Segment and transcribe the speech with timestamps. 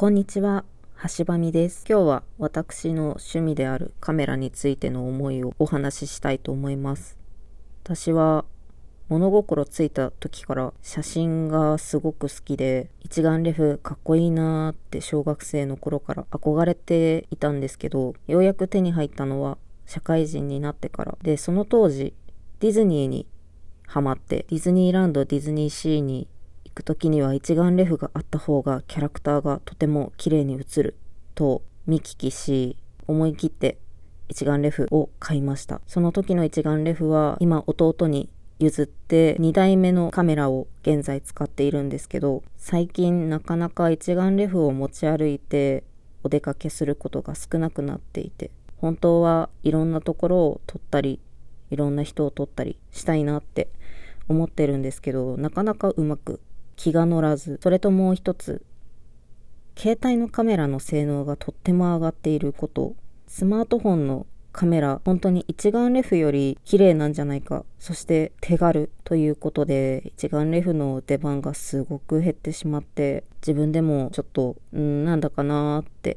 [0.00, 0.64] こんにちは、
[1.14, 1.84] 橋場美です。
[1.86, 7.18] 今日は私の趣味であるカメラについての思いをお話ししたいと思います。
[7.84, 8.46] 私は
[9.10, 21.18] 物心ついた時から写真がすごく好きで、一眼レフかっこいいなーって小学生の頃から憧れていたんですけど、ようやく手に入ったのは社会人になってから。
[21.20, 22.14] で、その当時、
[22.60, 23.26] ディズニーに
[23.86, 26.26] ハマって、ディズニーランド、ディズニーシーに
[26.80, 30.96] く時には一眼レフがあった方がキャラクターがとても綺麗に映る
[31.34, 32.76] と見聞きし、
[33.06, 33.78] 思い切って
[34.28, 35.80] 一眼レフを買いました。
[35.86, 45.84] その時の一眼レフは今弟に譲って2台目のカメラを現在使っているんですけど、最近なかなか一眼レフを持ち歩いて
[46.22, 51.20] お出かけすることが少なくなっていて、本当はいろんなところを撮ったり、
[51.70, 53.68] いろんな人を撮ったりしたいなって
[54.28, 56.40] 思ってるんですけど、なかなかうまく
[56.80, 58.62] 気が乗らず、それともう一つ、
[59.76, 62.94] 携帯のカメラの性能がとっても上がっていること、
[63.28, 76.16] スマートフォンのカメラ、本当に一眼レフより綺麗なんじゃないか、そして手軽ということで、一眼レフの出番がすごく減ってしまって、自分でもちょっと、んなんだかなーって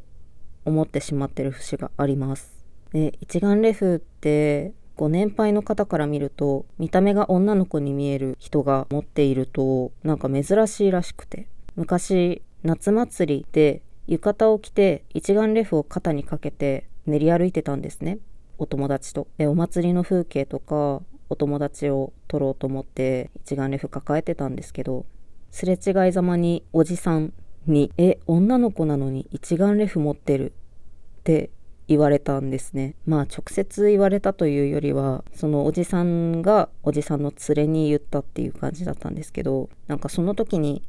[0.63, 2.63] 思ってしまってる節があります。
[2.93, 11.47] で、一眼レフってご年配の方から見ると、見た目が女の子に見える人が持っていると、なんか珍しいらしくて。
[11.75, 18.19] 昔、夏祭りで浴衣を着て一眼レフを肩にかけて練り歩いてたんですね。
[18.58, 19.27] お友達と。
[19.38, 25.05] で、お祭りの風景とか、お友達を撮ろうと思って一眼レフ抱えてたんですけど、
[25.50, 27.33] すれ違いざまにおじさん
[27.66, 31.50] に、え、女の子なのに一眼レフ持ってるって
[31.87, 32.95] 言われたんですね。
[33.05, 40.81] まあ直接言われたというよりは、そのおじさんがおじさんの連れに言ったっていう感じだったんですけど、なんかその時に、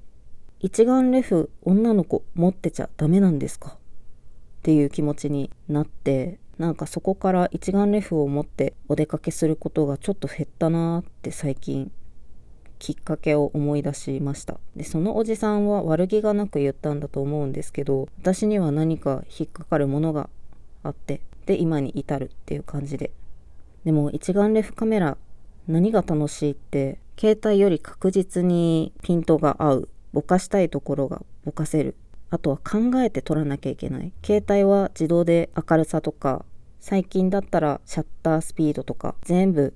[0.60, 3.70] 一眼レフ女の子持ってちゃダメなんですか？
[3.70, 3.76] っ
[4.62, 11.90] ていう気持ちになって、なんかそこから一眼レフを持ってお出かけすることがちょっと減ったなーって最近
[12.78, 20.28] きっかけを思い出しましたでそのおじさんは悪気がなく言ったんだと思うんですけど私には何か引っかかるものが
[20.84, 23.11] あって、で、今に至るっていう感じで。
[23.84, 25.18] でも一眼レフカメラ、
[25.67, 29.89] 何が楽しいって、携帯より確実にピントが合う。
[30.12, 31.96] ぼかしたいところがぼかせる。
[32.30, 34.12] あとは考えて撮らなきゃいけない。
[34.24, 36.45] 携帯は自動で明るさとか、
[36.78, 39.74] 最近だったらシャッタースピードとか、全部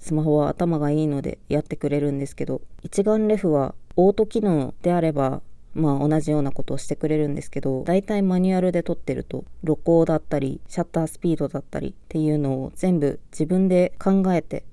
[0.00, 5.40] スマホは頭がいいのでやってくれるんですけど、一眼レフはオート機能であれば
[5.74, 14.64] まあ同じようなことをしてくれるんですけど、大体マニュアルで撮ってると、露光だったり、シャッタースピードだったりっていうのを全部自分で考えて、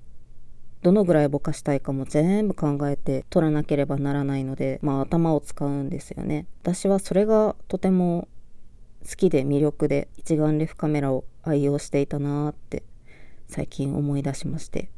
[0.82, 6.46] どのぐらいぼかしたいかも全部考えて撮らなければならないので、まあ頭を使うんですよね。
[6.62, 8.28] 私はそれがとても
[9.08, 12.84] 好きで魅力で一眼レフカメラを愛用していたなーって
[13.48, 14.90] 最近思い出しまして。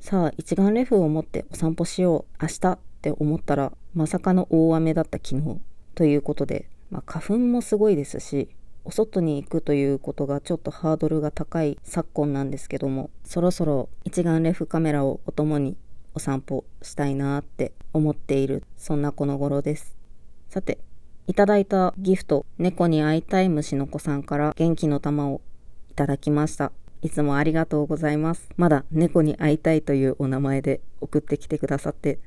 [0.00, 5.58] さあ一眼レフを持ってお散歩しよう明日って思ったらまさかの大雨だった昨日
[5.94, 8.48] ということで、まあ、花粉もすごいですし
[8.84, 15.76] お外に行くということがちょっとハードルが高い昨今なんですけどもそろそろ一眼レフカメラをお供に
[16.14, 19.96] お散歩したいなって思っているそんなこの頃です。
[20.48, 20.78] さて
[21.26, 25.40] いただいたギフト猫に会いたい虫の子さんから元気の玉を
[25.90, 26.72] いただきました。
[27.02, 28.48] いつもありがとうございます。
[28.56, 32.18] まだ猫に会いたいというお名前で送ってきてくださって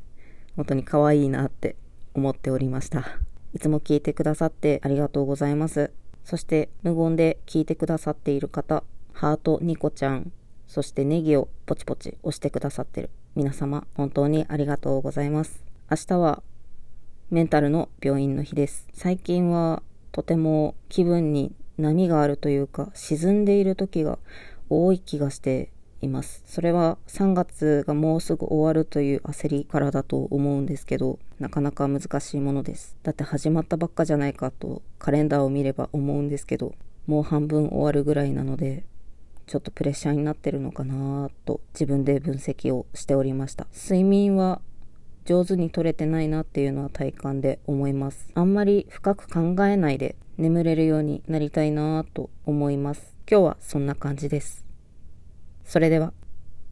[0.55, 1.75] 本当に可愛いなって
[2.13, 3.05] 思っておりました。
[3.53, 5.91] いつも聞いてくださってありがとうございます。
[6.23, 10.31] そして無言で聞いてくださっている方、ハートニコちゃん、
[10.67, 15.63] そしてネギをポチポチ押してくださってる皆様、本当にありがとうございます。
[15.91, 16.43] 明日は
[17.29, 18.87] メンタルの病院の日です。
[18.93, 24.19] 最近はとても気分に波があるというか沈んでいる時が
[24.69, 25.72] 多い気がして
[26.03, 26.43] います。
[26.45, 32.97] それは3月がもうすぐ終わるという焦りからだと思うんですけど、なかなか難しいものです。
[33.03, 36.73] だって始まったばっかじゃないかとカレンダーを見れば思うんですけど、
[37.07, 38.83] もう半分終わるぐらいなので、
[39.45, 43.67] ちょっとプレッシャーになってるのかなと自分で分析をしておりました。
[43.73, 44.61] 睡眠は
[45.25, 48.29] 上手に取れてないなっていうのは体感で思います。
[48.33, 53.15] あんまり深く考えないで眠れるようになりたいなと思います。
[53.29, 54.62] 今日はそんな感じです。
[55.65, 56.13] それでは。